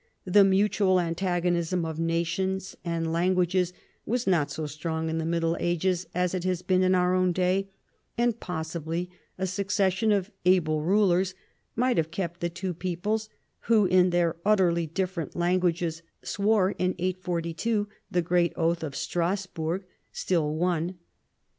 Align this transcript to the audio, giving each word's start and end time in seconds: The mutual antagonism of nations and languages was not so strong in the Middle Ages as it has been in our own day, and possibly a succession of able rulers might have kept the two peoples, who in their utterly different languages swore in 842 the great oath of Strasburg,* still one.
The 0.25 0.43
mutual 0.43 0.99
antagonism 0.99 1.85
of 1.85 1.99
nations 1.99 2.75
and 2.83 3.13
languages 3.13 3.71
was 4.03 4.25
not 4.25 4.49
so 4.49 4.65
strong 4.65 5.09
in 5.11 5.19
the 5.19 5.27
Middle 5.27 5.55
Ages 5.59 6.07
as 6.15 6.33
it 6.33 6.43
has 6.43 6.63
been 6.63 6.81
in 6.81 6.95
our 6.95 7.13
own 7.13 7.31
day, 7.31 7.69
and 8.17 8.39
possibly 8.39 9.11
a 9.37 9.45
succession 9.45 10.11
of 10.11 10.31
able 10.43 10.81
rulers 10.81 11.35
might 11.75 11.97
have 11.97 12.09
kept 12.09 12.39
the 12.39 12.49
two 12.49 12.73
peoples, 12.73 13.29
who 13.65 13.85
in 13.85 14.09
their 14.09 14.37
utterly 14.43 14.87
different 14.87 15.35
languages 15.35 16.01
swore 16.23 16.71
in 16.71 16.95
842 16.97 17.87
the 18.09 18.23
great 18.23 18.53
oath 18.55 18.81
of 18.81 18.95
Strasburg,* 18.95 19.85
still 20.11 20.55
one. 20.55 20.97